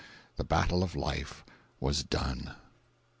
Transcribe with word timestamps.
The 0.37 0.43
battle 0.43 0.81
of 0.81 0.95
life 0.95 1.43
was 1.79 2.01
done. 2.01 2.55